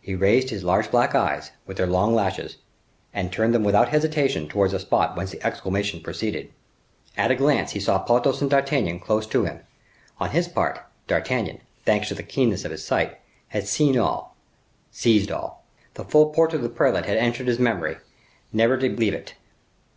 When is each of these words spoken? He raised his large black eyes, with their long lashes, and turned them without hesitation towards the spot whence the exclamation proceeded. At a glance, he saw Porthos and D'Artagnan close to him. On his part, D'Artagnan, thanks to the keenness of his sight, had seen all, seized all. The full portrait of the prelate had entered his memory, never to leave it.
He 0.00 0.14
raised 0.14 0.50
his 0.50 0.62
large 0.62 0.92
black 0.92 1.12
eyes, 1.12 1.50
with 1.66 1.76
their 1.76 1.88
long 1.88 2.14
lashes, 2.14 2.58
and 3.12 3.32
turned 3.32 3.52
them 3.52 3.64
without 3.64 3.88
hesitation 3.88 4.46
towards 4.48 4.72
the 4.72 4.78
spot 4.78 5.16
whence 5.16 5.32
the 5.32 5.44
exclamation 5.44 6.00
proceeded. 6.02 6.52
At 7.16 7.32
a 7.32 7.34
glance, 7.34 7.72
he 7.72 7.80
saw 7.80 7.98
Porthos 7.98 8.40
and 8.40 8.48
D'Artagnan 8.48 9.00
close 9.00 9.26
to 9.26 9.44
him. 9.44 9.58
On 10.20 10.30
his 10.30 10.46
part, 10.46 10.78
D'Artagnan, 11.08 11.62
thanks 11.84 12.06
to 12.06 12.14
the 12.14 12.22
keenness 12.22 12.64
of 12.64 12.70
his 12.70 12.84
sight, 12.84 13.18
had 13.48 13.66
seen 13.66 13.98
all, 13.98 14.36
seized 14.92 15.32
all. 15.32 15.64
The 15.94 16.04
full 16.04 16.30
portrait 16.30 16.58
of 16.58 16.62
the 16.62 16.68
prelate 16.68 17.06
had 17.06 17.16
entered 17.18 17.48
his 17.48 17.58
memory, 17.58 17.96
never 18.52 18.76
to 18.78 18.88
leave 18.88 19.14
it. 19.14 19.34